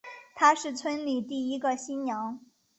[0.33, 2.39] 她是村里第一个新娘